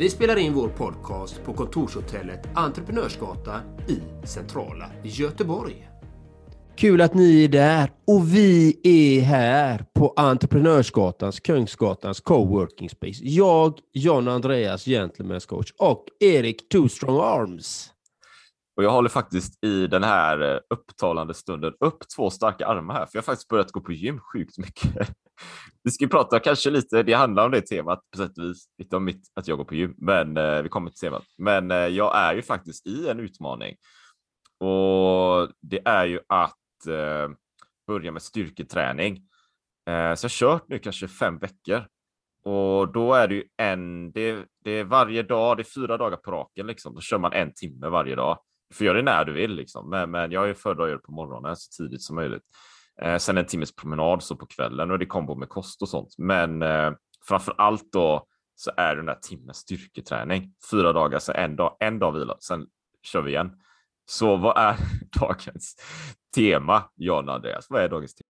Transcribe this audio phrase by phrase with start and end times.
[0.00, 5.88] Vi spelar in vår podcast på kontorshotellet Entreprenörsgatan i centrala Göteborg.
[6.76, 13.24] Kul att ni är där och vi är här på Entreprenörsgatans, Kungsgatans coworking space.
[13.24, 17.90] Jag, John Andreas, Gentlemen's coach och Erik Two Strong Arms.
[18.80, 23.06] Och jag håller faktiskt i den här eh, upptalande stunden upp två starka armar här,
[23.06, 25.08] för jag har faktiskt börjat gå på gym sjukt mycket.
[25.82, 28.96] Vi ska prata kanske lite, det handlar om det temat på sätt och vis, lite
[28.96, 31.22] om mitt, att jag går på gym, men eh, vi kommer till temat.
[31.38, 33.76] Men eh, jag är ju faktiskt i en utmaning
[34.58, 37.36] och det är ju att eh,
[37.86, 39.16] börja med styrketräning.
[39.90, 41.84] Eh, så jag har kört nu kanske fem veckor
[42.44, 46.16] och då är det ju en, det, det är varje dag, det är fyra dagar
[46.16, 46.94] på raken liksom.
[46.94, 48.38] Då kör man en timme varje dag.
[48.74, 51.06] Får göra det när du vill liksom, men, men jag är föredrar att göra det
[51.06, 52.42] på morgonen så tidigt som möjligt.
[53.02, 56.14] Eh, sen en timmes promenad så på kvällen och det kombo med kost och sånt.
[56.18, 56.92] Men eh,
[57.28, 60.54] framför allt då så är det den där timmen styrketräning.
[60.70, 62.66] Fyra dagar, så en dag, en dag vila, sen
[63.02, 63.50] kör vi igen.
[64.10, 64.76] Så vad är
[65.20, 65.76] dagens
[66.34, 67.66] tema, John Andreas?
[67.70, 68.26] Vad är dagens tema?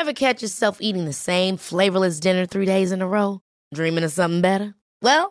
[0.00, 3.40] Ever catch yourself eating the same flavorless dinner three days in a row?
[3.74, 4.74] Dreaming of something better?
[5.02, 5.30] Well,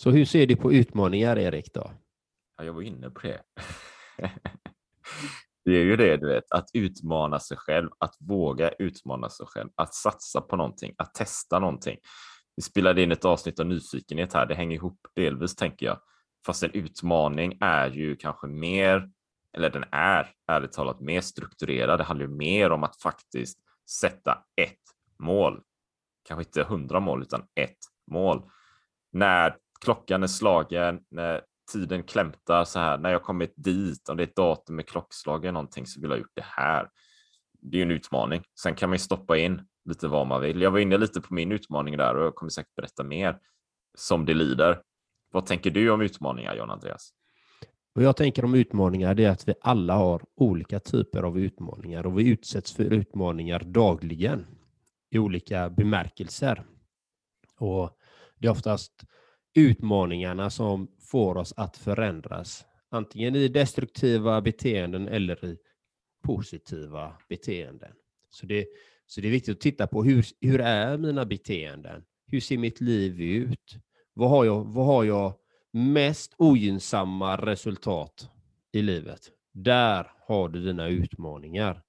[0.00, 1.74] Så hur ser du på utmaningar, Erik?
[1.74, 1.92] då?
[2.56, 3.42] Ja, jag var inne på det.
[5.64, 9.70] det är ju det, du vet, att utmana sig själv, att våga utmana sig själv,
[9.74, 11.96] att satsa på någonting, att testa någonting.
[12.56, 16.00] Vi spelade in ett avsnitt av nyfikenhet här, det hänger ihop delvis tänker jag.
[16.46, 19.10] Fast en utmaning är ju kanske mer,
[19.52, 22.00] eller den är ärligt talat mer strukturerad.
[22.00, 23.58] Det handlar ju mer om att faktiskt
[24.00, 24.82] sätta ett
[25.18, 25.62] mål.
[26.28, 27.78] Kanske inte hundra mål, utan ett
[28.10, 28.50] mål.
[29.12, 31.42] När klockan är slagen, när
[31.72, 35.44] tiden klämtar så här, när jag kommit dit, om det är ett datum med klockslag
[35.44, 36.88] eller någonting så vill jag ha gjort det här.
[37.60, 38.42] Det är ju en utmaning.
[38.62, 40.62] Sen kan man ju stoppa in lite vad man vill.
[40.62, 43.38] Jag var inne lite på min utmaning där och jag kommer säkert berätta mer
[43.94, 44.80] som det lider.
[45.30, 47.10] Vad tänker du om utmaningar, John Andreas?
[47.92, 52.06] Vad jag tänker om utmaningar det är att vi alla har olika typer av utmaningar
[52.06, 54.46] och vi utsätts för utmaningar dagligen
[55.10, 56.64] i olika bemärkelser.
[57.58, 57.98] Och
[58.38, 59.04] det är oftast
[59.56, 65.58] utmaningarna som får oss att förändras, antingen i destruktiva beteenden eller i
[66.24, 67.92] positiva beteenden.
[68.30, 68.66] Så det,
[69.06, 72.04] så det är viktigt att titta på hur, hur är mina beteenden?
[72.26, 73.76] Hur ser mitt liv ut?
[74.14, 75.34] Vad har jag, vad har jag
[75.72, 78.30] mest ogynnsamma resultat
[78.72, 79.20] i livet?
[79.52, 81.82] Där har du dina utmaningar.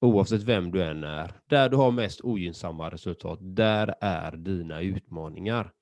[0.00, 1.32] Oavsett vem du än är.
[1.46, 5.72] Där du har mest ogynnsamma resultat, där är dina utmaningar.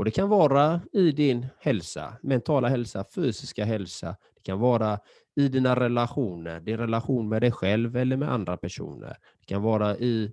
[0.00, 4.16] Och Det kan vara i din hälsa, mentala hälsa, fysiska hälsa.
[4.34, 5.00] Det kan vara
[5.36, 9.16] i dina relationer, din relation med dig själv eller med andra personer.
[9.40, 10.32] Det kan vara i,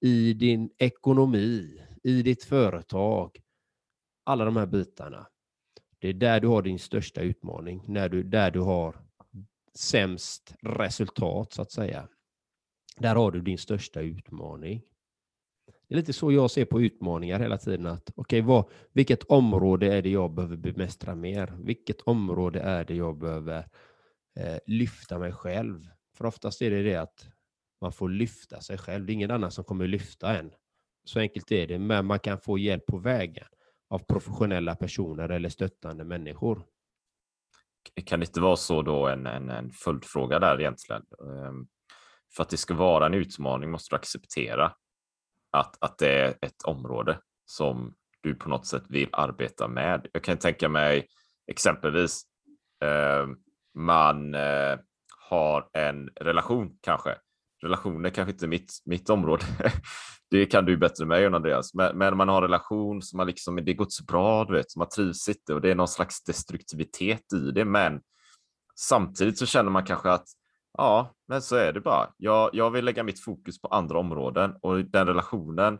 [0.00, 3.40] i din ekonomi, i ditt företag.
[4.24, 5.26] alla de här bitarna.
[5.98, 8.96] Det är där du har din största utmaning, när du, där du har
[9.74, 12.08] sämst resultat så att säga.
[12.96, 14.82] Där har du din största utmaning.
[15.94, 17.86] Det är lite så jag ser på utmaningar hela tiden.
[17.86, 21.54] att okay, vad, Vilket område är det jag behöver bemästra mer?
[21.58, 23.68] Vilket område är det jag behöver
[24.36, 25.88] eh, lyfta mig själv?
[26.16, 27.26] För oftast är det det att
[27.80, 29.06] man får lyfta sig själv.
[29.06, 30.50] Det är ingen annan som kommer lyfta en.
[31.04, 33.46] Så enkelt är det, men man kan få hjälp på vägen
[33.90, 36.62] av professionella personer eller stöttande människor.
[38.04, 41.02] Kan det inte vara så då en, en, en följdfråga där egentligen?
[41.02, 41.66] Ehm,
[42.36, 44.72] för att det ska vara en utmaning måste du acceptera
[45.54, 50.06] att, att det är ett område som du på något sätt vill arbeta med.
[50.12, 51.08] Jag kan tänka mig
[51.46, 52.22] exempelvis
[52.84, 53.26] eh,
[53.74, 54.78] man eh,
[55.28, 57.16] har en relation kanske.
[57.62, 59.44] Relationer kanske inte är mitt, mitt område.
[60.30, 61.74] det kan du bättre med än Andreas.
[61.74, 64.76] Men, men man har en relation som man liksom, det gått så bra, du vet,
[64.76, 67.64] man trivs inte och det är någon slags destruktivitet i det.
[67.64, 68.00] Men
[68.80, 70.26] samtidigt så känner man kanske att
[70.78, 72.14] Ja, men så är det bara.
[72.16, 75.78] Jag, jag vill lägga mitt fokus på andra områden och den relationen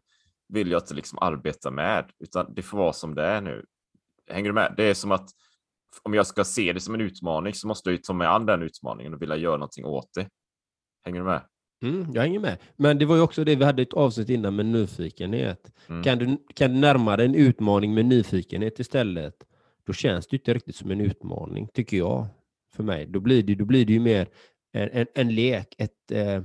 [0.48, 3.64] vill jag inte liksom arbeta med, utan det får vara som det är nu.
[4.30, 4.74] Hänger du med?
[4.76, 5.28] Det är som att
[6.02, 8.62] om jag ska se det som en utmaning så måste jag ta mig an den
[8.62, 10.28] utmaningen och vilja göra någonting åt det.
[11.04, 11.42] Hänger du med?
[11.82, 12.58] Mm, jag hänger med.
[12.76, 15.72] Men det var ju också det vi hade ett avsnitt innan med nyfikenhet.
[15.88, 16.02] Mm.
[16.02, 19.34] Kan, du, kan du närma dig en utmaning med nyfikenhet istället,
[19.86, 22.26] då känns det inte riktigt som en utmaning, tycker jag.
[22.74, 23.06] För mig.
[23.06, 24.28] Då blir det, då blir det ju mer
[24.74, 26.42] en, en, en lek, ett, eh,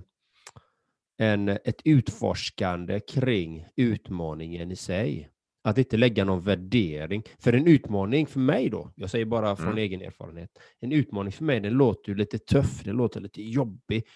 [1.18, 5.30] en, ett utforskande kring utmaningen i sig.
[5.64, 7.24] Att inte lägga någon värdering.
[7.40, 9.78] För en utmaning för mig då, jag säger bara från mm.
[9.78, 10.50] egen erfarenhet,
[10.80, 14.08] en utmaning för mig den låter ju lite tuff, det låter lite jobbig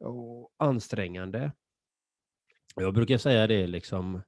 [0.00, 1.52] och ansträngande.
[2.76, 4.22] Jag brukar säga det liksom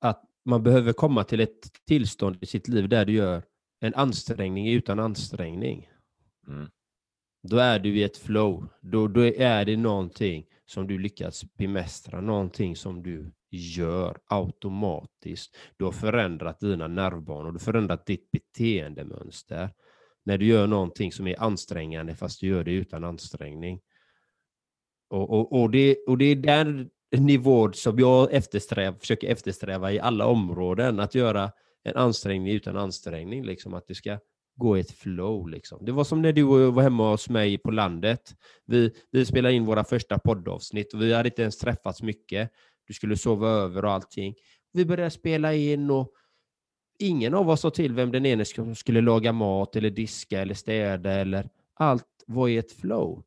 [0.00, 3.42] att man behöver komma till ett tillstånd i sitt liv där du gör
[3.80, 5.88] en ansträngning utan ansträngning.
[6.48, 6.70] Mm.
[7.42, 8.68] Då är du i ett flow.
[8.80, 15.56] Då, då är det någonting som du lyckas bemästra, någonting som du gör automatiskt.
[15.76, 19.70] Du har förändrat dina nervbanor, du har förändrat ditt beteendemönster.
[20.24, 23.80] När du gör någonting som är ansträngande fast du gör det utan ansträngning.
[25.10, 30.00] Och, och, och, det, och det är den nivån som jag eftersträv, försöker eftersträva i
[30.00, 31.52] alla områden, att göra
[31.82, 33.44] en ansträngning utan ansträngning.
[33.44, 34.18] Liksom, att det ska
[34.56, 35.48] gå i ett flow.
[35.48, 35.84] Liksom.
[35.84, 38.34] Det var som när du var hemma hos mig på landet.
[38.66, 42.50] Vi, vi spelade in våra första poddavsnitt och vi hade inte ens träffats mycket.
[42.86, 44.34] Du skulle sova över och allting.
[44.72, 46.12] Vi började spela in och
[46.98, 48.44] ingen av oss sa till vem den ene
[48.74, 53.24] skulle laga mat eller diska eller städa eller allt var i ett flow.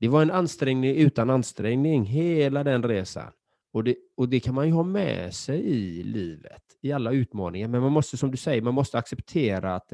[0.00, 3.32] Det var en ansträngning utan ansträngning, hela den resan.
[3.72, 7.68] Och det, och det kan man ju ha med sig i livet, i alla utmaningar.
[7.68, 9.92] Men man måste, som du säger, man måste acceptera att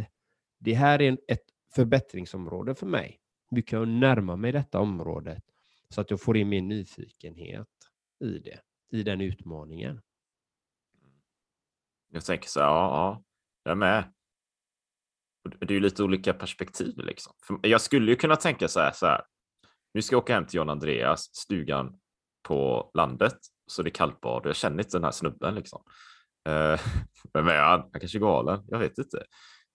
[0.65, 1.45] det här är ett
[1.75, 3.21] förbättringsområde för mig.
[3.51, 5.45] Hur kan jag närma mig detta området
[5.89, 7.69] så att jag får in min nyfikenhet
[8.25, 10.01] i det, i den utmaningen.
[12.13, 13.25] Jag tänker så här, ja, ja
[13.63, 14.13] jag är med.
[15.61, 17.33] Det är ju lite olika perspektiv liksom.
[17.63, 19.23] jag skulle ju kunna tänka så här, så här.
[19.95, 21.99] Nu ska jag åka hem till John Andreas, stugan
[22.43, 25.83] på landet, så det är kallbad och jag känner inte den här snubben liksom.
[26.49, 26.81] Uh,
[27.33, 27.81] vem är han?
[27.81, 29.25] Han kanske är galen, jag vet inte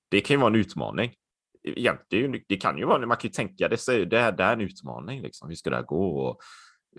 [0.09, 1.13] det kan ju vara en utmaning.
[1.63, 4.51] Egentligen, det kan ju vara, man kan ju tänka det, så det, här, det här
[4.51, 5.49] är en utmaning, liksom.
[5.49, 6.19] hur ska det här gå?
[6.19, 6.41] Och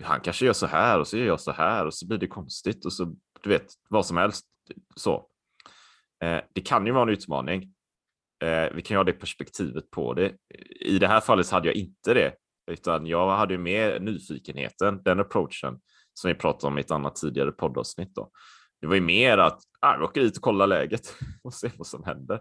[0.03, 2.27] han kanske gör så här och så gör jag så här och så blir det
[2.27, 4.45] konstigt och så, du vet, vad som helst.
[4.95, 5.27] Så.
[6.23, 7.73] Eh, det kan ju vara en utmaning.
[8.43, 10.35] Eh, vi kan ju ha det perspektivet på det.
[10.79, 12.33] I det här fallet hade jag inte det,
[12.71, 15.79] utan jag hade ju mer nyfikenheten, den approachen
[16.13, 18.15] som vi pratade om i ett annat tidigare poddavsnitt.
[18.15, 18.31] Då.
[18.81, 21.87] Det var ju mer att ah, vi åker dit och kollar läget och ser vad
[21.87, 22.39] som händer.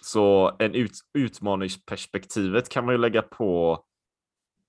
[0.00, 3.84] Så en ut, utmaningsperspektivet kan man ju lägga på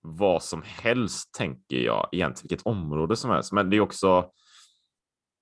[0.02, 3.52] vad som helst, tänker jag, egentligen vilket område som helst.
[3.52, 4.32] Men det är också,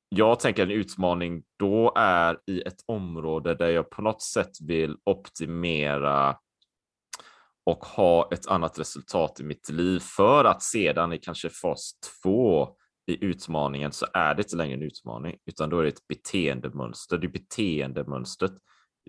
[0.10, 4.98] jag tänker en utmaning då är i ett område där jag på något sätt vill
[5.04, 6.38] optimera
[7.64, 11.92] och ha ett annat resultat i mitt liv för att sedan i kanske fas
[12.22, 12.70] två
[13.08, 17.18] i utmaningen så är det inte längre en utmaning utan då är det ett beteendemönster.
[17.18, 18.52] Det är beteendemönstret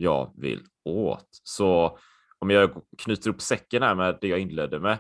[0.01, 1.29] jag vill åt.
[1.43, 1.99] Så
[2.39, 4.93] om jag knyter upp säcken här med det jag inledde med,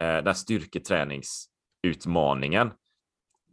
[0.00, 2.72] eh, den här styrketräningsutmaningen.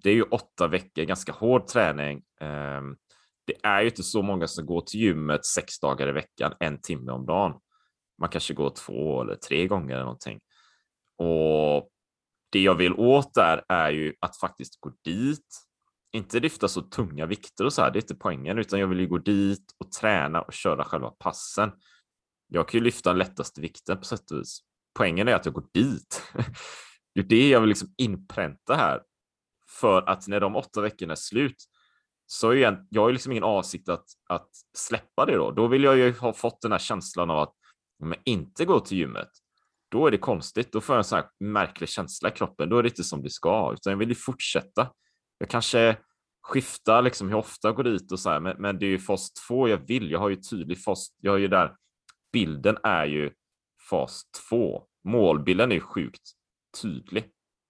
[0.03, 2.24] Det är ju åtta veckor, ganska hård träning.
[2.41, 2.96] Ehm,
[3.46, 6.82] det är ju inte så många som går till gymmet sex dagar i veckan, en
[6.82, 7.60] timme om dagen.
[8.17, 10.39] Man kanske går två eller tre gånger eller någonting.
[11.17, 11.89] Och
[12.50, 15.48] det jag vill åt där är ju att faktiskt gå dit,
[16.15, 19.00] inte lyfta så tunga vikter och så här, det är inte poängen, utan jag vill
[19.00, 21.72] ju gå dit och träna och köra själva passen.
[22.48, 24.60] Jag kan ju lyfta den lättaste vikten på sätt och vis.
[24.98, 26.24] Poängen är att jag går dit.
[27.15, 29.01] Det är det jag vill liksom inpränta här.
[29.79, 31.55] För att när de åtta veckorna är slut
[32.25, 35.51] så är jag, jag har liksom ingen avsikt att, att släppa det då.
[35.51, 37.53] Då vill jag ju ha fått den här känslan av att
[38.03, 39.29] om jag inte går till gymmet,
[39.91, 40.72] då är det konstigt.
[40.72, 42.69] Då får jag en sån här märklig känsla i kroppen.
[42.69, 44.91] Då är det inte som det ska, utan jag vill ju fortsätta.
[45.46, 45.98] Jag kanske
[46.42, 49.00] skiftar liksom hur ofta jag går dit och så här, men, men det är ju
[49.00, 50.12] fas två jag vill.
[50.12, 51.08] Jag har ju tydlig fas.
[51.22, 51.75] Jag har ju där.
[52.34, 53.32] Bilden är ju
[53.90, 54.84] fas två.
[55.04, 56.22] Målbilden är ju sjukt
[56.82, 57.24] tydlig.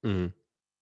[0.05, 0.31] Mm.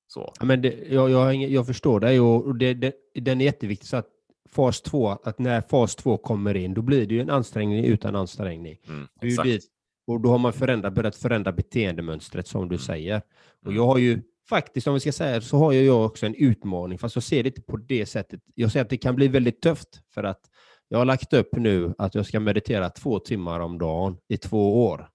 [0.08, 0.34] Så.
[0.40, 3.88] Ja, men det, jag, jag, jag förstår dig och det, det, den är jätteviktig.
[3.88, 4.08] Så att
[4.50, 8.16] fas 2, att när fas 2 kommer in, då blir det ju en ansträngning utan
[8.16, 8.78] ansträngning.
[8.88, 9.48] Mm, exakt.
[9.48, 9.66] dit,
[10.08, 12.80] och då har man förändrat, börjat förändra beteendemönstret som du Mm.
[12.86, 13.22] säger.
[13.62, 13.76] Och Mm.
[13.76, 17.16] jag har ju faktiskt, om vi ska säga så har jag också en utmaning, fast
[17.16, 18.42] jag ser det inte på det sättet.
[18.56, 20.50] Jag ser att det kan bli väldigt tufft för att
[20.88, 24.86] jag har lagt upp nu att jag ska meditera två timmar om dagen i två
[24.86, 25.10] år.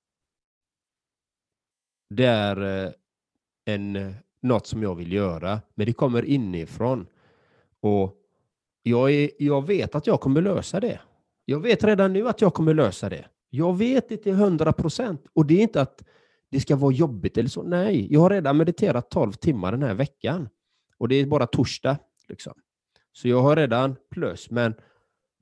[2.11, 2.93] Det är eh,
[3.65, 7.07] en, något som jag vill göra, men det kommer inifrån.
[7.81, 8.15] Och
[8.83, 11.01] jag, är, jag vet att jag kommer lösa det.
[11.45, 13.29] Jag vet redan nu att jag kommer lösa det.
[13.51, 15.27] Jag vet det till hundra procent.
[15.33, 16.03] Och det är inte att
[16.51, 17.63] det ska vara jobbigt eller så.
[17.63, 20.49] Nej, jag har redan mediterat 12 timmar den här veckan.
[20.99, 21.99] Och det är bara torsdag.
[22.29, 22.55] Liksom.
[23.13, 24.51] Så jag har redan plus.
[24.51, 24.75] Men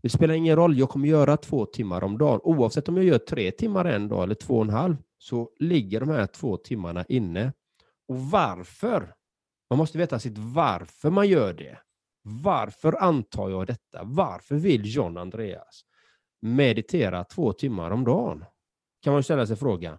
[0.02, 0.78] det spelar ingen roll.
[0.78, 2.40] Jag kommer göra två timmar om dagen.
[2.42, 6.00] Oavsett om jag gör tre timmar en dag eller två och en halv så ligger
[6.00, 7.52] de här två timmarna inne.
[8.08, 9.14] Och varför?
[9.70, 11.78] Man måste veta sitt varför man gör det.
[12.22, 14.00] Varför antar jag detta?
[14.02, 15.84] Varför vill John Andreas
[16.40, 18.44] meditera två timmar om dagen?
[19.02, 19.98] Kan man ställa sig frågan.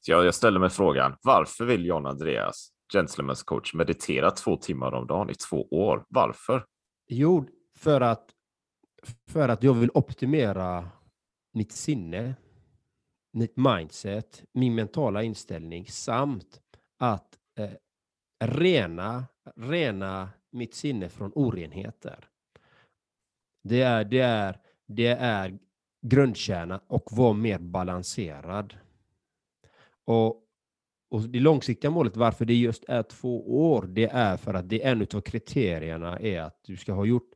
[0.00, 4.92] Så jag, jag ställer mig frågan, varför vill John Andreas, Gentlemen's coach, meditera två timmar
[4.92, 6.04] om dagen i två år?
[6.08, 6.64] Varför?
[7.08, 8.30] Jo, för att,
[9.30, 10.88] för att jag vill optimera
[11.52, 12.34] mitt sinne,
[13.32, 16.60] mitt mindset, min mentala inställning samt
[16.98, 17.70] att eh,
[18.44, 19.24] rena,
[19.56, 22.28] rena mitt sinne från orenheter.
[23.64, 25.58] Det är, det är, det är
[26.06, 28.74] grundkärna och vara mer balanserad.
[30.08, 30.44] Och,
[31.10, 34.84] och det långsiktiga målet, varför det just är två år, det är för att det
[34.84, 37.30] är en av kriterierna är att du ska ha gjort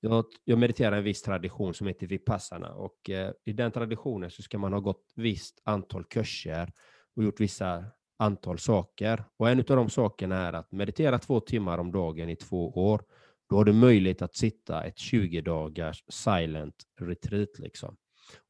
[0.00, 4.42] jag, jag mediterar en viss tradition som heter Vipassana och eh, i den traditionen så
[4.42, 6.72] ska man ha gått visst antal kurser
[7.16, 7.84] och gjort vissa
[8.18, 9.24] antal saker.
[9.36, 13.02] Och en av de sakerna är att meditera två timmar om dagen i två år.
[13.48, 17.58] Då har du möjlighet att sitta ett 20 dagars silent retreat.
[17.58, 17.96] Liksom.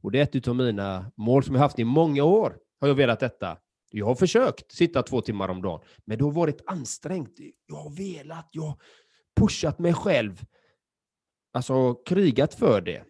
[0.02, 2.58] Och det är ett av mina mål som jag haft i många år.
[2.80, 3.58] Har jag velat detta.
[3.90, 7.38] Jag har försökt sitta två timmar om dagen, men det har varit ansträngt.
[7.66, 8.78] Jag har velat, jag har
[9.36, 10.44] pushat mig själv.
[11.52, 13.04] Alltså krigat för det.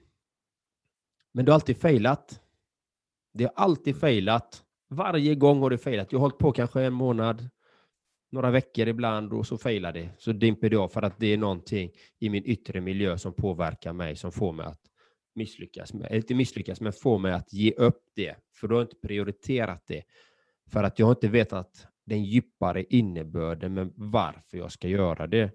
[1.32, 2.40] Men det har alltid failat.
[3.34, 4.62] Det har alltid failat.
[4.88, 6.12] Varje gång har det failat.
[6.12, 7.48] Jag har hållit på kanske en månad,
[8.30, 10.10] några veckor ibland och så failar det.
[10.18, 13.92] Så dimper det av för att det är någonting i min yttre miljö som påverkar
[13.92, 14.80] mig som får mig att
[15.36, 15.94] misslyckas.
[15.94, 18.36] Med, eller inte misslyckas, men få mig att ge upp det.
[18.54, 20.02] För då har jag inte prioriterat det.
[20.70, 25.50] För att jag har inte vetat den djupare innebörden med varför jag ska göra det.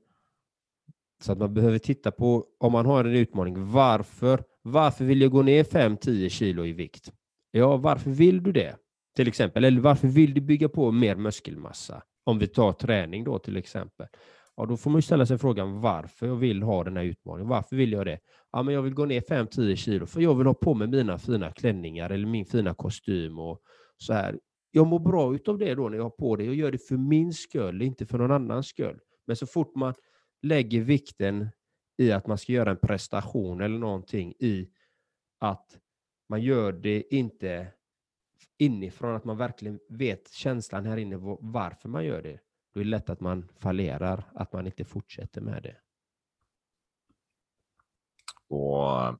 [1.22, 5.32] Så att man behöver titta på, om man har en utmaning, varför, varför vill jag
[5.32, 7.12] gå ner 5-10 kilo i vikt?
[7.52, 8.76] Ja, varför vill du det?
[9.16, 12.04] Till exempel, eller varför vill du bygga på mer muskelmassa?
[12.24, 14.08] Om vi tar träning då till exempel.
[14.56, 17.50] Ja, då får man ju ställa sig frågan varför jag vill ha den här utmaningen.
[17.50, 18.20] Varför vill jag det?
[18.52, 21.18] Ja, men jag vill gå ner 5-10 kilo för jag vill ha på mig mina
[21.18, 23.62] fina klänningar eller min fina kostym och
[23.98, 24.40] så här.
[24.72, 26.44] Jag mår bra utav det då när jag har på det.
[26.44, 29.00] Jag gör det för min skull, inte för någon annans skull.
[29.28, 29.94] Men så fort man
[30.42, 31.50] lägger vikten
[31.98, 34.70] i att man ska göra en prestation eller någonting i
[35.40, 35.78] att
[36.30, 37.68] man gör det inte
[38.58, 42.40] inifrån, att man verkligen vet känslan här inne varför man gör det.
[42.74, 45.76] Då är det lätt att man fallerar, att man inte fortsätter med det.
[48.56, 49.20] Och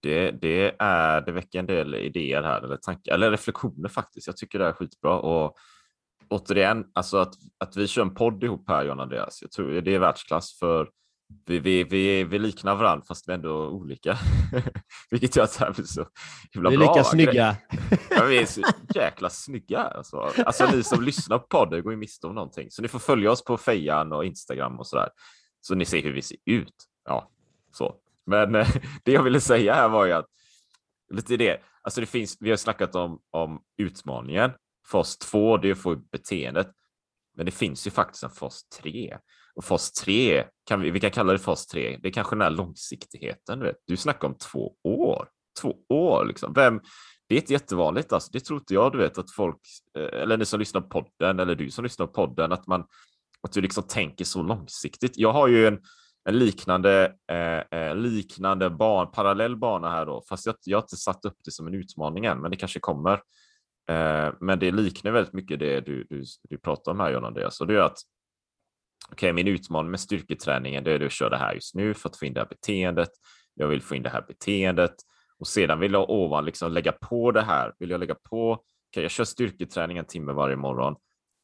[0.00, 4.26] det, det, är, det väcker en del idéer här, eller tankar, eller reflektioner faktiskt.
[4.26, 5.18] Jag tycker det är skitbra.
[5.20, 5.56] Och
[6.28, 9.94] återigen, alltså att, att vi kör en podd ihop här, John Andreas, jag tror det
[9.94, 10.90] är världsklass för
[11.46, 14.18] vi, vi, vi, vi liknar varandra fast vi är ändå olika.
[15.10, 16.08] Vilket gör att det här blir så
[16.52, 16.94] himla Vi är bra.
[16.94, 17.56] lika snygga.
[18.10, 18.62] Ja, vi är så
[18.94, 19.82] jäkla snygga.
[19.82, 20.16] Alltså.
[20.16, 22.70] alltså ni som lyssnar på podden går ju miste om någonting.
[22.70, 25.08] Så ni får följa oss på Fejan och Instagram och sådär.
[25.60, 26.74] Så ni ser hur vi ser ut.
[27.04, 27.30] Ja,
[27.72, 27.94] så.
[28.26, 28.68] Men eh,
[29.04, 30.26] det jag ville säga här var ju att
[31.10, 31.60] lite det.
[31.82, 34.50] Alltså det finns, vi har snackat om, om utmaningen.
[34.86, 36.68] Fas 2, det är att få beteendet.
[37.36, 39.18] Men det finns ju faktiskt en fas 3.
[39.58, 42.42] Och fas 3, kan vi, vi kan kalla det fas 3, det är kanske den
[42.42, 43.58] här långsiktigheten.
[43.58, 43.76] Du, vet.
[43.86, 45.28] du snackar om två år.
[45.60, 46.52] Två år liksom.
[46.52, 46.80] Vem,
[47.28, 48.12] det är inte jättevanligt.
[48.12, 48.30] Alltså.
[48.32, 49.60] Det tror inte jag, du vet, att folk,
[49.98, 52.84] eh, eller ni som lyssnar på podden, eller du som lyssnar på podden, att, man,
[53.42, 55.18] att du liksom tänker så långsiktigt.
[55.18, 55.80] Jag har ju en,
[56.28, 60.96] en liknande, eh, eh liknande ban, parallell bana här då, fast jag, jag har inte
[60.96, 63.12] satt upp det som en utmaning än, men det kanske kommer.
[63.90, 67.60] Eh, men det liknar väldigt mycket det du, du, du pratar om här John Andreas,
[67.60, 67.98] och det är att
[69.12, 72.08] okej, okay, min utmaning med styrketräningen, det är att köra det här just nu för
[72.08, 73.10] att få in det här beteendet.
[73.54, 74.94] Jag vill få in det här beteendet
[75.38, 77.72] och sedan vill jag ovan liksom lägga på det här.
[77.78, 80.96] Vill jag lägga på, okay, jag kör styrketräning en timme varje morgon.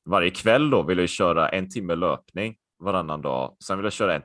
[0.05, 3.57] Varje kväll då vill jag köra en timme löpning varannan dag.
[3.65, 4.23] Sen vill jag köra en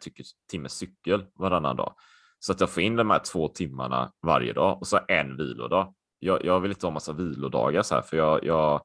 [0.51, 1.93] timme cykel varannan dag
[2.39, 5.93] så att jag får in de här två timmarna varje dag och så en vilodag.
[6.19, 8.81] Jag, jag vill inte ha massa vilodagar så här, för jag, jag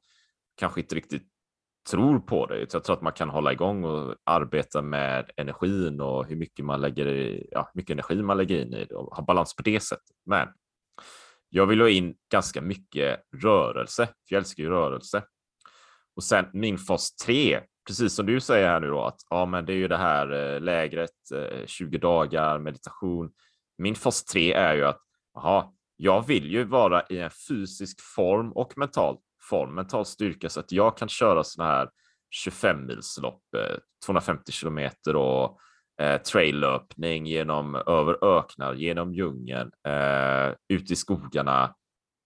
[0.55, 1.27] kanske inte riktigt
[1.89, 2.73] tror på det.
[2.73, 6.81] Jag tror att man kan hålla igång och arbeta med energin och hur mycket man
[6.81, 9.79] lägger i, ja, mycket energi man lägger in i det och ha balans på det
[9.79, 10.15] sättet.
[10.25, 10.47] Men
[11.49, 15.23] jag vill ha in ganska mycket rörelse, för jag älskar ju rörelse.
[16.15, 19.65] Och sen min fas 3, precis som du säger här nu då, att ja, men
[19.65, 23.31] det är ju det här eh, lägret, eh, 20 dagar meditation.
[23.77, 25.01] Min fas 3 är ju att
[25.37, 29.17] aha, jag vill ju vara i en fysisk form och mental
[29.49, 31.89] form, mental styrka så att jag kan köra sådana här
[32.31, 33.41] 25 milslopp,
[34.05, 35.59] 250 kilometer och
[36.01, 41.75] eh, traillöpning genom över öknar, genom djungeln, eh, ut i skogarna,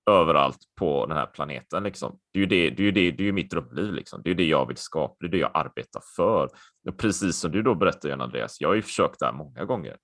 [0.10, 1.84] överallt på den här planeten.
[1.84, 2.20] Liksom.
[2.34, 3.94] Det, är ju det, det, är det, det är ju mitt drömliv.
[3.94, 4.22] Liksom.
[4.24, 6.50] Det är det jag vill skapa, det är det jag arbetar för.
[6.90, 9.98] Och precis som du då berättar, Andreas, jag har ju försökt det här många gånger.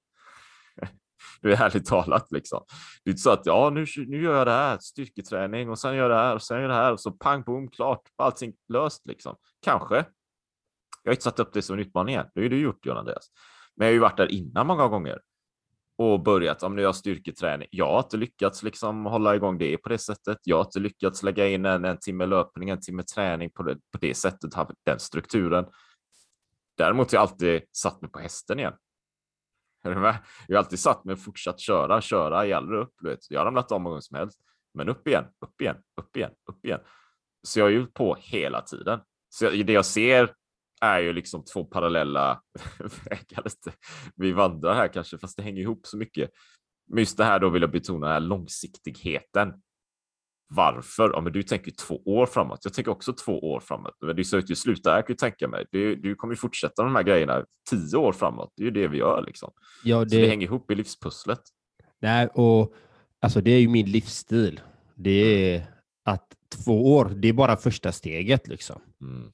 [1.42, 2.64] Det är härligt talat liksom.
[3.04, 5.96] Det är inte så att ja, nu, nu gör jag det här, styrketräning och sen
[5.96, 8.02] gör jag det här och sen gör jag det här och så pang bom, klart,
[8.16, 9.36] allting löst liksom.
[9.62, 9.96] Kanske.
[11.04, 12.26] Jag har inte satt upp det som en utmaning än.
[12.34, 13.28] Det har ju du gjort, John Andreas.
[13.76, 15.20] Men jag har ju varit där innan många gånger
[15.98, 16.64] och börjat.
[16.64, 17.68] Om nu har styrketräning.
[17.72, 20.38] Jag har inte lyckats liksom hålla igång det på det sättet.
[20.44, 23.76] Jag har inte lyckats lägga in en, en timme löpning, en timme träning på det,
[23.92, 24.52] på det sättet,
[24.86, 25.66] den strukturen.
[26.78, 28.74] Däremot har jag alltid satt mig på hästen igen.
[30.48, 32.94] Jag har alltid satt mig och fortsatt köra, köra, jag aldrig upp.
[33.04, 33.32] Vet.
[33.32, 34.40] Jag har ramlat av många gånger som helst,
[34.74, 36.80] men upp igen, upp igen, upp igen, upp igen.
[37.48, 39.00] Så jag har ju på hela tiden.
[39.30, 40.34] Så det jag ser
[40.82, 42.42] är ju liksom två parallella
[42.80, 43.44] vägar.
[44.16, 46.32] Vi vandrar här kanske, fast det hänger ihop så mycket.
[46.88, 49.54] Men just det här då vill jag betona den här långsiktigheten.
[50.48, 51.12] Varför?
[51.14, 52.60] Ja, men du tänker två år framåt.
[52.64, 53.94] Jag tänker också två år framåt.
[54.02, 55.66] Men det är så att du slutar jag kan ju tänka mig.
[55.72, 58.54] Du, du kommer ju fortsätta de här grejerna tio år framåt.
[58.56, 59.52] Det är ju det vi gör liksom.
[59.84, 60.10] Ja, det...
[60.10, 61.42] Så det hänger ihop i livspusslet.
[62.02, 62.74] Nej, och
[63.22, 64.60] alltså det är ju min livsstil.
[64.96, 65.66] Det är
[66.06, 66.28] att
[66.64, 68.82] två år, det är bara första steget liksom.
[69.02, 69.32] Mm.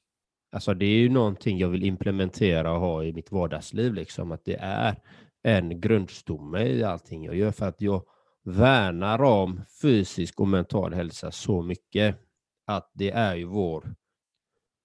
[0.55, 4.45] Alltså det är ju någonting jag vill implementera och ha i mitt vardagsliv, liksom, att
[4.45, 4.95] det är
[5.43, 8.03] en grundstomme i allting jag gör för att jag
[8.43, 12.15] värnar om fysisk och mental hälsa så mycket
[12.65, 13.95] att det är ju vår,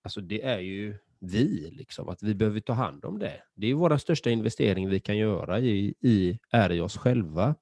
[0.05, 3.43] alltså det är ju vi, liksom, att vi behöver ta hand om det.
[3.55, 7.55] Det är vår största investering vi kan göra i, i, är i oss själva.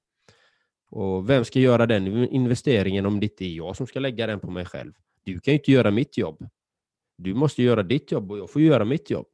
[0.89, 4.39] Och vem ska göra den investeringen om det inte är jag som ska lägga den
[4.39, 4.93] på mig själv?
[5.23, 6.49] Du kan ju inte göra mitt jobb.
[7.17, 9.27] Du måste göra ditt jobb och jag får göra mitt jobb.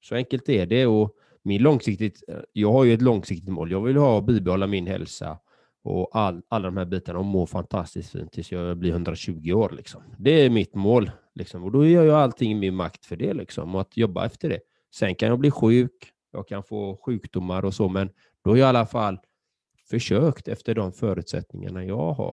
[0.00, 0.86] Så enkelt är det.
[0.86, 3.70] Och min långsiktigt, jag har ju ett långsiktigt mål.
[3.70, 5.38] Jag vill ha bibehålla min hälsa
[5.84, 9.70] och all, alla de här bitarna och må fantastiskt fint tills jag blir 120 år.
[9.76, 10.02] Liksom.
[10.18, 11.10] Det är mitt mål.
[11.34, 11.64] Liksom.
[11.64, 14.48] Och då gör jag allting i min makt för det liksom, och att jobba efter
[14.48, 14.60] det.
[14.94, 18.10] Sen kan jag bli sjuk, jag kan få sjukdomar och så, men
[18.44, 19.18] då har jag i alla fall
[19.90, 22.32] försökt efter de förutsättningarna jag har.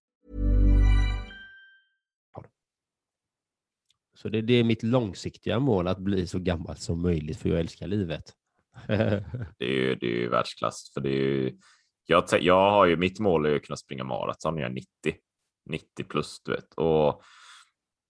[4.21, 7.59] Så det, det, är mitt långsiktiga mål, att bli så gammal som möjligt, för jag
[7.59, 8.23] älskar livet.
[9.57, 11.57] det, är ju, det är ju världsklass, för det är ju,
[12.05, 14.87] jag, jag har ju, mitt mål är att kunna springa maraton när jag är 90,
[15.69, 16.73] 90 plus, du vet.
[16.73, 17.21] Och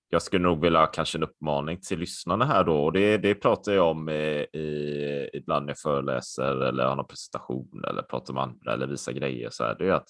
[0.10, 2.84] jag skulle nog vilja kanske en uppmaning till lyssnarna här då.
[2.84, 7.08] Och det, det pratar jag om i, i, ibland när jag föreläser eller har någon
[7.08, 9.50] presentation eller pratar med andra eller visar grejer.
[9.52, 9.76] Så här.
[9.80, 10.10] Det är att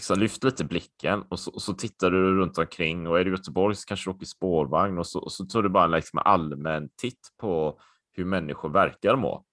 [0.00, 3.30] liksom lyft lite blicken och så, och så tittar du runt omkring och är du
[3.30, 5.90] i Göteborg så kanske du åker spårvagn och så, och så tar du bara en
[5.90, 7.80] liksom allmän titt på
[8.12, 9.44] hur människor verkar må.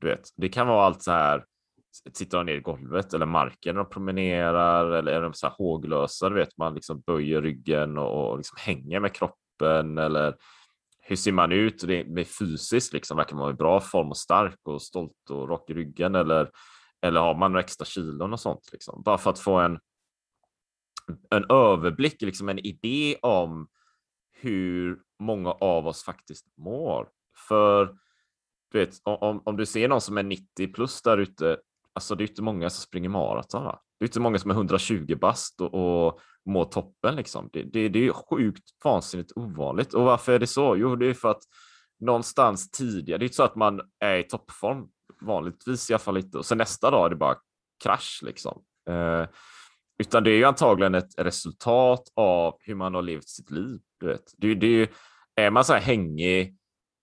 [0.00, 1.44] Du vet, det kan vara allt så här
[2.14, 5.54] tittar de ner i golvet eller marken när de promenerar eller är de så här
[5.58, 10.34] håglösa, du vet man liksom böjer ryggen och, och liksom hänger med kroppen eller
[11.02, 14.58] hur ser man ut det är fysiskt liksom verkar man i bra form och stark
[14.64, 16.50] och stolt och rak i ryggen eller
[17.02, 19.78] eller har man några extra kilon och sånt liksom bara för att få en
[21.30, 23.68] en överblick, liksom en idé om
[24.32, 27.08] hur många av oss faktiskt mår.
[27.48, 27.96] För
[28.72, 31.58] du vet, om, om du ser någon som är 90 plus där ute
[31.96, 33.64] Alltså det är inte många som springer maraton.
[33.64, 33.80] Va?
[33.98, 37.16] Det är inte många som är 120 bast och, och mår toppen.
[37.16, 37.50] Liksom.
[37.52, 39.94] Det, det, det är sjukt vansinnigt ovanligt.
[39.94, 40.76] Och varför är det så?
[40.76, 41.42] Jo, det är för att
[42.00, 44.88] någonstans tidigare, det är inte så att man är i toppform
[45.20, 46.38] vanligtvis i alla fall inte.
[46.38, 47.36] Och sen nästa dag är det bara
[47.84, 48.62] krasch liksom.
[48.90, 49.26] Eh,
[49.98, 53.80] utan det är ju antagligen ett resultat av hur man har levt sitt liv.
[54.00, 54.32] Du vet.
[54.36, 54.88] Det, det är,
[55.34, 56.56] är man så här hängig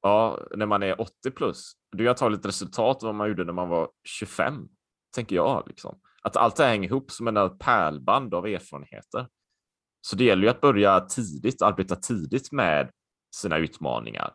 [0.04, 3.28] ja, när man är 80 plus, det är ju antagligen ett resultat av vad man
[3.28, 4.68] gjorde när man var 25
[5.16, 5.64] tänker jag.
[5.68, 6.00] Liksom.
[6.22, 9.28] Att allt det här hänger ihop som en pärlband av erfarenheter.
[10.02, 12.92] Så det gäller ju att börja tidigt, arbeta tidigt med
[13.36, 14.34] sina utmaningar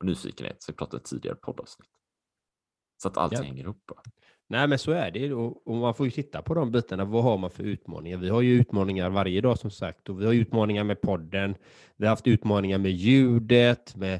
[0.00, 1.88] och nyfikenhet, som vi pratade tidigare poddavsnitt.
[2.96, 3.42] Så att allt ja.
[3.42, 3.92] hänger ihop.
[4.48, 5.32] Nej, men så är det.
[5.32, 7.04] Och man får ju titta på de bitarna.
[7.04, 8.18] Vad har man för utmaningar?
[8.18, 10.08] Vi har ju utmaningar varje dag som sagt.
[10.08, 11.54] Och vi har utmaningar med podden.
[11.96, 14.14] Vi har haft utmaningar med ljudet, med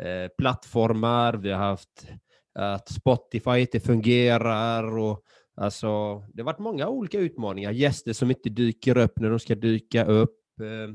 [0.00, 1.34] eh, plattformar.
[1.34, 2.08] Vi har haft
[2.54, 5.22] att Spotify inte fungerar och
[5.60, 7.70] Alltså, det har varit många olika utmaningar.
[7.70, 10.40] Gäster som inte dyker upp när de ska dyka upp.
[10.60, 10.90] Eh,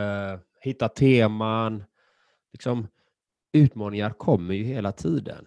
[0.00, 1.84] eh, hitta teman.
[2.52, 2.88] Liksom,
[3.52, 5.46] utmaningar kommer ju hela tiden.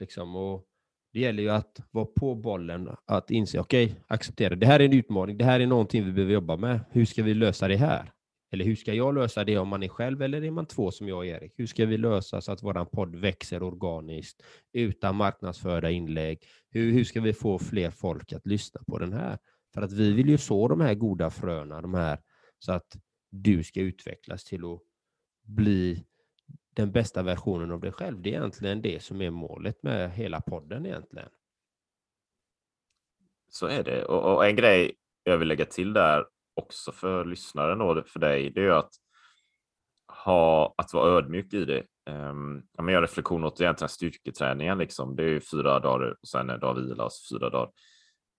[0.00, 0.66] Liksom, och
[1.12, 4.54] det gäller ju att vara på bollen, att inse, okej, okay, acceptera.
[4.54, 6.80] Det här är en utmaning, det här är någonting vi behöver jobba med.
[6.90, 8.12] Hur ska vi lösa det här?
[8.52, 11.08] Eller hur ska jag lösa det om man är själv eller är man två som
[11.08, 11.52] jag och Erik?
[11.56, 16.42] Hur ska vi lösa så att vår podd växer organiskt utan marknadsförda inlägg?
[16.70, 19.38] Hur, hur ska vi få fler folk att lyssna på den här?
[19.74, 22.18] För att vi vill ju så de här goda fröna, de här,
[22.58, 22.96] så att
[23.30, 24.80] du ska utvecklas till att
[25.46, 26.04] bli
[26.74, 28.22] den bästa versionen av dig själv.
[28.22, 31.28] Det är egentligen det som är målet med hela podden egentligen.
[33.48, 34.04] Så är det.
[34.04, 38.50] Och, och en grej jag vill lägga till där också för lyssnaren och för dig,
[38.50, 38.90] det är ju att
[40.24, 41.84] ha, att vara ödmjuk i det.
[42.10, 45.16] Um, jag gör reflektion åt egentligen styrketräningen, liksom.
[45.16, 47.70] det är ju fyra dagar och sen en dag vila och fyra dagar.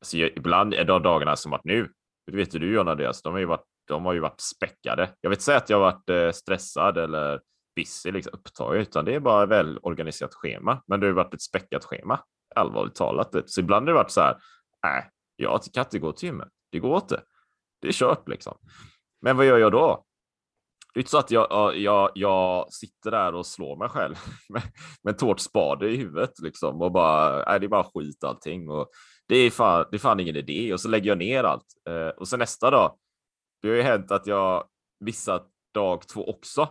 [0.01, 1.91] Alltså, ibland är de dagarna som att nu,
[2.27, 5.09] det vet ju du John Andreas, de har ju varit, de har ju varit späckade.
[5.21, 7.41] Jag vill inte säga att jag har varit eh, stressad eller
[7.75, 10.83] busy, liksom, upptaget, utan det är bara välorganiserat väl organiserat schema.
[10.87, 12.19] Men det har varit ett späckat schema,
[12.55, 13.35] allvarligt talat.
[13.45, 14.37] Så ibland har det varit så här,
[14.83, 17.21] nej, jag kan inte gå till gymmet, det går inte
[17.81, 18.57] det är kört liksom.
[19.21, 20.05] Men vad gör jag då?
[20.93, 24.15] Det är inte så att jag, jag, jag sitter där och slår mig själv
[24.49, 24.61] med,
[25.03, 28.89] med tårtspade i huvudet liksom och bara, nej, det är bara skit allting och
[29.27, 31.65] det är fan, det är fan ingen idé och så lägger jag ner allt.
[31.89, 32.97] Eh, och så nästa dag,
[33.61, 34.67] det har ju hänt att jag
[34.99, 36.69] missat dag två också.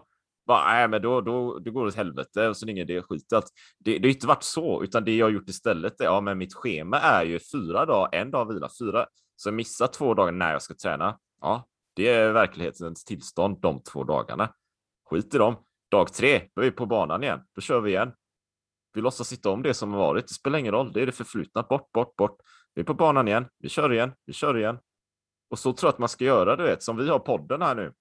[0.50, 2.90] Bara, nej, men då, då, då går det åt helvete och så är det ingen
[2.90, 3.46] idé, skit allt.
[3.78, 6.38] Det, det har inte varit så, utan det jag har gjort istället är, ja, men
[6.38, 10.32] mitt schema är ju fyra dagar, en dag vila, fyra, så jag missar två dagar
[10.32, 14.52] när jag ska träna, ja, det är verklighetens tillstånd de två dagarna.
[15.10, 15.56] Skit i dem.
[15.90, 17.40] Dag tre, då är vi på banan igen.
[17.54, 18.12] Då kör vi igen.
[18.94, 20.28] Vi låtsas sitta om det som har varit.
[20.28, 20.92] Det spelar ingen roll.
[20.92, 21.62] Det är det förflutna.
[21.62, 22.36] Bort, bort, bort.
[22.74, 23.46] Vi är på banan igen.
[23.58, 24.12] Vi kör igen.
[24.26, 24.78] Vi kör igen.
[25.50, 27.74] Och så tror jag att man ska göra, du vet, som vi har podden här
[27.74, 27.92] nu.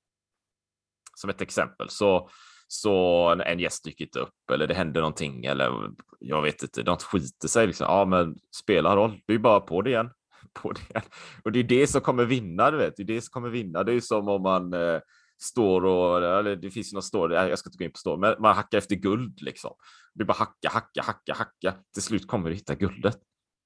[1.20, 1.90] Som ett exempel.
[1.90, 2.30] Så,
[2.68, 7.04] så en gäst dyker inte upp eller det händer någonting eller jag vet inte, något
[7.04, 7.68] skiter sig.
[7.68, 7.86] Liksom.
[7.90, 9.20] Ja, men spelar roll.
[9.28, 10.10] Det är bara på det igen
[10.54, 11.02] på det.
[11.44, 12.94] Och det är det som kommer vinna, du vet.
[12.98, 13.84] Det är det som kommer vinna.
[13.84, 15.00] Det är som om man eh,
[15.42, 18.18] står och, eller det finns ju någon står, jag ska inte gå in på står,
[18.18, 19.72] men man hackar efter guld liksom.
[20.14, 21.74] Det är bara hacka, hacka, hacka, hacka.
[21.94, 23.18] Till slut kommer du hitta guldet.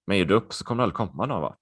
[0.08, 1.58] Men ger du upp så kommer det aldrig komma någon, va?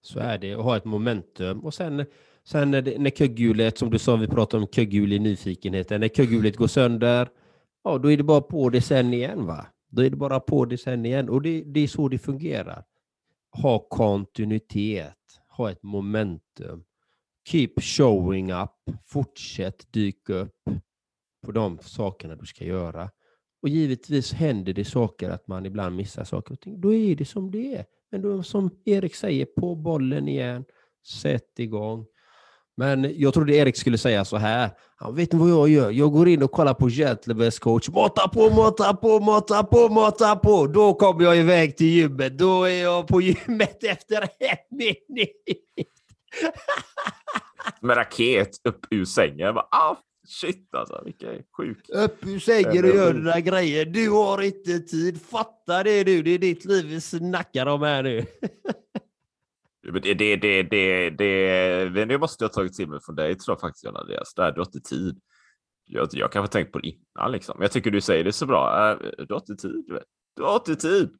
[0.00, 1.60] Så är det, och ha ett momentum.
[1.60, 2.06] Och sen,
[2.44, 6.08] sen när, det, när kugghjulet, som du sa, vi pratade om kugghjul i nyfikenheten, när
[6.08, 7.28] kugghjulet går sönder,
[7.84, 9.66] ja, då är det bara på det sen igen, va?
[9.90, 11.28] Då är det bara på det sen igen.
[11.28, 12.84] Och det, det är så det fungerar
[13.52, 15.16] ha kontinuitet,
[15.48, 16.84] ha ett momentum.
[17.48, 18.70] Keep showing up,
[19.06, 20.70] fortsätt dyka upp
[21.46, 23.10] på de sakerna du ska göra.
[23.62, 26.80] Och givetvis händer det saker att man ibland missar saker och ting.
[26.80, 27.84] Då är det som det är.
[28.10, 30.64] Men då som Erik säger, på bollen igen,
[31.06, 32.06] sätt igång.
[32.76, 34.70] Men jag trodde Erik skulle säga så här.
[34.96, 35.90] Han vet ni vad jag gör?
[35.90, 37.88] Jag går in och kollar på Gentlemen's coach.
[37.88, 40.66] Mata på, mata på, mata på, mata på.
[40.66, 42.38] Då kommer jag iväg till gymmet.
[42.38, 45.62] Då är jag på gymmet efter en minut.
[47.80, 49.54] Med raket upp ur sängen.
[49.54, 49.96] Bara, ah,
[50.28, 51.88] shit alltså, vilken sjuk.
[51.88, 53.84] Upp ur sängen och gör dina grejer.
[53.84, 55.20] Du har inte tid.
[55.30, 56.22] Fatta det du.
[56.22, 58.26] Det är ditt liv vi snackar om här nu.
[59.82, 63.34] Det, det, det, det, det, det, det måste jag ha tagit till mig från dig
[63.34, 64.34] tror jag faktiskt John Andreas.
[64.34, 65.20] Där, du har inte tid.
[65.84, 67.54] Jag, jag kanske tänkt på det innan liksom.
[67.58, 68.90] Men jag tycker du säger det så bra.
[68.90, 69.84] Äh, du har inte tid.
[69.86, 70.00] Du,
[70.36, 71.10] du har inte tid.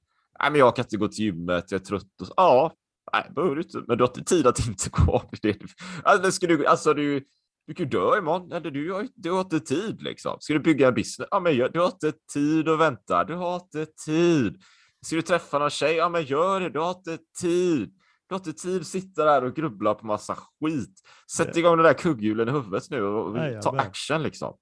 [0.41, 1.65] Nej, men jag kan inte gå till gymmet.
[1.71, 2.21] Jag är trött.
[2.21, 2.35] Och så.
[2.37, 2.73] Ja,
[3.13, 3.83] nej, behöver du inte.
[3.89, 5.23] Men du har inte tid att inte gå.
[5.43, 5.59] Det,
[6.03, 7.25] alltså, ska du, alltså, du,
[7.67, 8.53] du kan ju dö imorgon.
[8.53, 10.37] Eller du, har, du har inte tid liksom.
[10.41, 11.29] Ska du bygga en business?
[11.31, 13.25] Ja, men du har inte tid att vänta.
[13.25, 14.63] Du har inte tid.
[15.07, 15.95] Ska du träffa någon tjej?
[15.95, 16.71] Ja, men gör det.
[16.71, 17.93] Du har inte tid.
[18.35, 21.01] Inte tid sitta där och grubbla på massa skit.
[21.37, 24.57] Sätt igång den där kugghjulen i huvudet nu och ja, ta men- action liksom.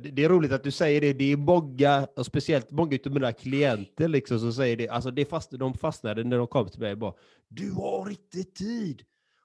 [0.00, 1.12] Det är roligt att du säger det.
[1.12, 4.88] Det är många, och speciellt många av mina klienter liksom, som säger det.
[4.88, 7.14] Alltså det fast, de fastnade när de kom till mig och bara
[7.48, 9.02] Du har inte tid!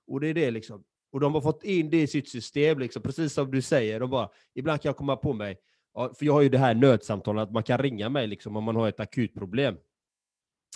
[0.08, 0.84] Och det är det liksom.
[1.12, 4.00] Och de har fått in det i sitt system, liksom, precis som du säger.
[4.00, 5.58] De bara, ibland kan jag komma på mig,
[6.18, 8.76] för jag har ju det här nödsamtalet, att man kan ringa mig liksom, om man
[8.76, 9.78] har ett akut problem.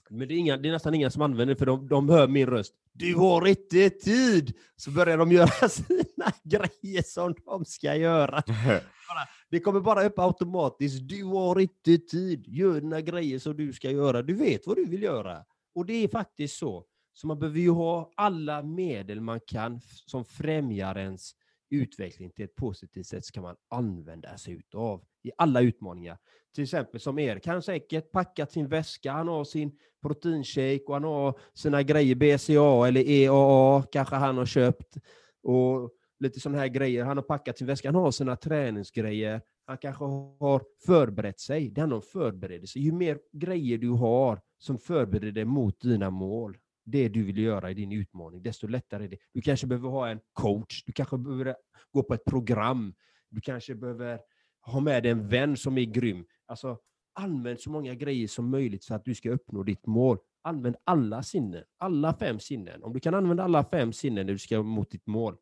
[0.09, 2.27] Men det är, inga, det är nästan ingen som använder det, för de, de hör
[2.27, 2.73] min röst.
[2.93, 4.53] Du har inte tid!
[4.75, 8.43] Så börjar de göra sina grejer som de ska göra.
[9.49, 11.09] Det kommer bara upp automatiskt.
[11.09, 12.47] Du har inte tid.
[12.47, 14.21] Gör dina grejer som du ska göra.
[14.21, 15.45] Du vet vad du vill göra.
[15.75, 16.85] Och det är faktiskt så.
[17.13, 21.31] Så man behöver ju ha alla medel man kan som främjar ens
[21.71, 26.17] utveckling till ett positivt sätt ska man använda sig utav i alla utmaningar.
[26.55, 31.03] Till exempel som er kan säkert packat sin väska, han har sin proteinshake och han
[31.03, 34.97] har sina grejer BCA eller EAA kanske han har köpt.
[35.43, 37.03] Och lite sådana här grejer.
[37.03, 39.41] Han har packat sin väska, han har sina träningsgrejer.
[39.65, 41.69] Han kanske har förberett sig.
[41.69, 42.79] Det handlar om förberedelse.
[42.79, 47.71] Ju mer grejer du har som förbereder dig mot dina mål, det du vill göra
[47.71, 49.17] i din utmaning, desto lättare är det.
[49.33, 51.55] Du kanske behöver ha en coach, du kanske behöver
[51.91, 52.93] gå på ett program,
[53.29, 54.19] du kanske behöver
[54.61, 56.25] ha med dig en vän som är grym.
[56.45, 56.79] Alltså,
[57.13, 60.17] använd så många grejer som möjligt så att du ska uppnå ditt mål.
[60.43, 62.83] Använd alla sinnen, alla fem sinnen.
[62.83, 65.37] Om du kan använda alla fem sinnen när du ska mot ditt mål,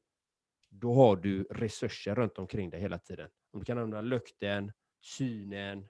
[0.70, 3.30] då har du resurser runt omkring dig hela tiden.
[3.54, 4.72] Om du kan använda lukten,
[5.02, 5.86] synen,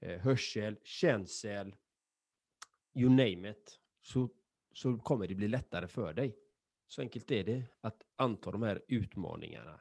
[0.00, 1.74] eh, hörsel, känsel,
[2.94, 4.30] you name it, så,
[4.76, 6.36] så kommer det bli lättare för dig.
[6.88, 9.80] Så enkelt är det att anta de här utmaningarna.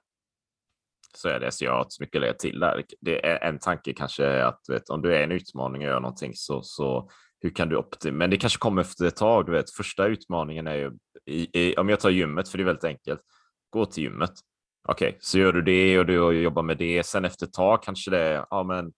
[1.15, 2.83] Så är det, så jag har inte så mycket att lägga till där.
[3.01, 5.99] Det är en tanke kanske är att vet, om du är en utmaning och gör
[5.99, 8.17] någonting så, så hur kan du optimera?
[8.17, 9.45] Men det kanske kommer efter ett tag.
[9.45, 10.91] Du vet, första utmaningen är ju
[11.25, 13.21] i, i, om jag tar gymmet, för det är väldigt enkelt.
[13.69, 14.33] Gå till gymmet.
[14.87, 17.05] Okej, så gör du det och du jobbar med det.
[17.05, 18.93] Sen efter ett tag kanske det är, ja men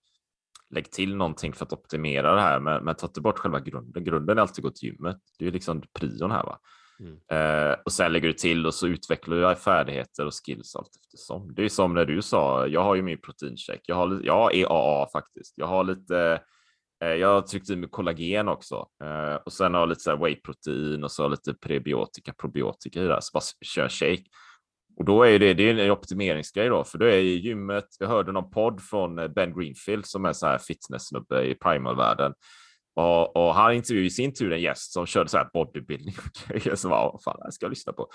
[0.69, 4.03] lägg till någonting för att optimera det här, men, men ta inte bort själva grunden.
[4.03, 5.17] Grunden är alltid gå till gymmet.
[5.39, 6.59] Det är ju liksom prion här va.
[6.99, 7.17] Mm.
[7.31, 11.53] Eh, och sen lägger du till och så utvecklar du färdigheter och skills allt eftersom.
[11.53, 13.81] Det är som när du sa, jag har ju min proteincheck.
[13.83, 15.53] Jag har, jag har EAA faktiskt.
[15.57, 16.41] Jag har lite,
[17.03, 20.09] eh, jag har tryckt i mig kollagen också eh, och sen har jag lite så
[20.09, 23.21] här whey-protein och så har jag lite prebiotika, probiotika i det här.
[23.21, 24.23] Så bara kör shake.
[24.97, 28.07] Och då är det, det är en optimeringsgrej då, för då är i gymmet, jag
[28.07, 32.33] hörde någon podd från eh, Ben Greenfield som är så här fitness-snubbe i primal-världen.
[32.95, 36.47] Och, och han intervjuade i sin tur en gäst som körde så här bodybuilding och
[36.47, 36.75] grejer.
[36.75, 38.09] Så vad fan, det ska jag lyssna på.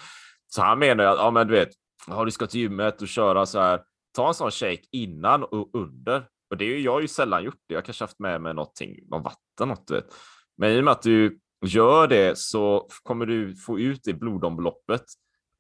[0.46, 1.68] Så han menar att, ja men du vet,
[2.06, 3.80] ja, du ska till gymmet och köra så här,
[4.16, 6.26] ta en sån shake innan och under.
[6.50, 7.74] Och det är ju, jag har ju sällan gjort det.
[7.74, 10.14] Jag kanske haft med mig någonting, någon vatten, något du vet.
[10.56, 15.04] Men i och med att du gör det så kommer du få ut det blodomloppet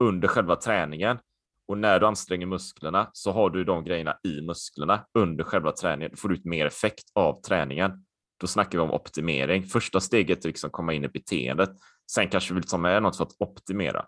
[0.02, 1.18] under själva träningen.
[1.68, 6.10] Och när du anstränger musklerna så har du de grejerna i musklerna under själva träningen.
[6.10, 8.04] Då får du ut mer effekt av träningen.
[8.40, 9.62] Då snackar vi om optimering.
[9.62, 11.70] Första steget är liksom komma in i beteendet.
[12.12, 14.06] Sen kanske vi vill ta med något för att optimera.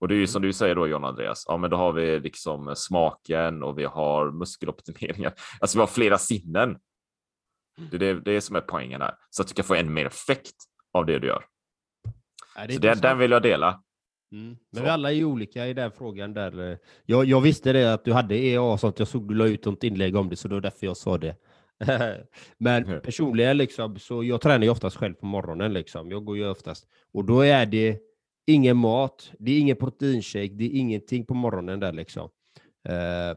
[0.00, 2.20] Och det är ju som du säger då John Andreas, ja men då har vi
[2.20, 5.32] liksom smaken och vi har muskeloptimeringar.
[5.60, 6.78] Alltså vi har flera sinnen.
[7.90, 9.14] Det är det, det är som är poängen här.
[9.30, 10.54] Så att du kan få ännu mer effekt
[10.92, 11.44] av det du gör.
[12.54, 13.02] Ja, det Så intressant.
[13.02, 13.82] den vill jag dela.
[14.32, 14.56] Mm.
[14.72, 16.34] Men vi alla är ju olika i den frågan.
[16.34, 16.70] Där.
[16.72, 18.98] eh, Jag, jag visste det att du hade EA och sånt.
[18.98, 21.18] Jag såg du la ut något inlägg om det, så det var därför jag sa
[21.18, 21.36] det.
[22.58, 25.72] Men personligen, liksom, så jag tränar ju oftast själv på morgonen.
[25.72, 26.10] Liksom.
[26.10, 26.86] Jag går ju oftast.
[27.12, 27.98] Och då är det
[28.46, 32.30] ingen mat, det är ingen proteinshake, det är ingenting på morgonen där liksom.
[32.88, 33.36] Eh,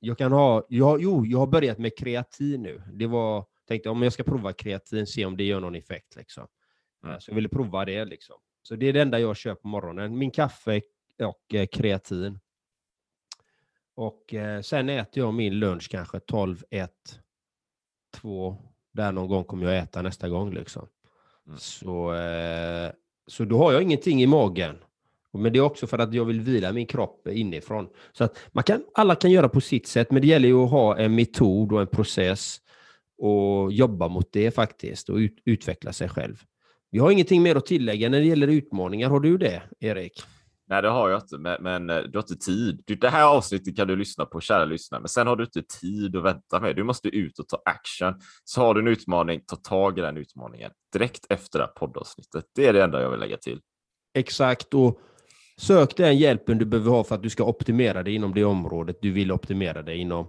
[0.00, 2.82] jag kan ha, jag, jo, jag har börjat med kreatin nu.
[2.92, 6.16] Det var, tänkte om jag ska prova kreatin, se om det gör någon effekt.
[6.16, 6.46] Liksom.
[7.06, 8.04] Eh, Så jag ville prova det.
[8.04, 8.36] Liksom.
[8.62, 10.18] Så det är det enda jag kör på morgonen.
[10.18, 10.80] Min kaffe
[11.18, 12.38] och eh, kreatin.
[13.94, 16.92] Och eh, sen äter jag min lunch kanske 12, 1,
[18.14, 18.56] 2.
[18.92, 20.50] Där någon gång kommer jag äta nästa gång.
[20.50, 20.88] Liksom.
[21.46, 21.58] Mm.
[21.58, 22.92] Så, eh,
[23.26, 24.78] så då har jag ingenting i magen.
[25.32, 27.88] Men det är också för att jag vill vila min kropp inifrån.
[28.12, 30.70] Så att man kan, alla kan göra på sitt sätt, men det gäller ju att
[30.70, 32.60] ha en metod och en process
[33.18, 36.44] och jobba mot det faktiskt och ut, utveckla sig själv.
[36.90, 39.10] Vi har ingenting mer att tillägga när det gäller utmaningar.
[39.10, 40.22] Har du det, Erik?
[40.68, 42.82] Nej, det har jag inte, men, men eh, du har inte tid.
[42.86, 45.62] Du, det här avsnittet kan du lyssna på, kära lyssnare, men sen har du inte
[45.80, 46.76] tid att vänta med.
[46.76, 48.14] Du måste ut och ta action.
[48.44, 52.44] Så har du en utmaning, ta tag i den utmaningen direkt efter det här poddavsnittet.
[52.54, 53.60] Det är det enda jag vill lägga till.
[54.14, 55.00] Exakt, och
[55.60, 58.96] sök den hjälpen du behöver ha för att du ska optimera dig inom det området
[59.02, 60.26] du vill optimera dig inom.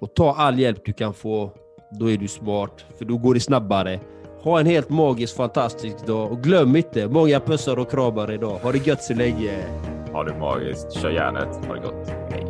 [0.00, 1.52] Och ta all hjälp du kan få.
[2.00, 4.00] Då är du smart, för då går det snabbare.
[4.42, 8.58] Ha en helt magisk, fantastisk dag och glöm inte, många pussar och kramar idag.
[8.62, 9.64] Ha det gött så länge.
[10.12, 12.08] Ha det magiskt, kör järnet, ha det gott.
[12.30, 12.46] Hej.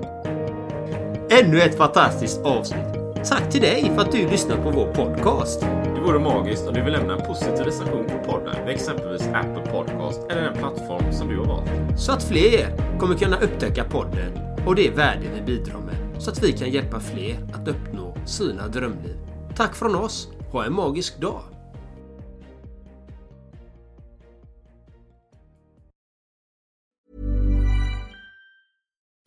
[1.31, 2.85] Ännu ett fantastiskt avsnitt.
[3.25, 5.61] Tack till dig för att du lyssnar på vår podcast.
[5.95, 9.73] Det vore magiskt om du vill lämna en positiv recension på podden med exempelvis Apple
[9.73, 11.71] Podcast eller den plattform som du har valt.
[11.97, 16.23] Så att fler kommer kunna upptäcka podden och det värde vi bidrar med.
[16.23, 19.17] Så att vi kan hjälpa fler att uppnå sina drömliv.
[19.57, 20.29] Tack från oss.
[20.53, 21.41] Ha en magisk dag.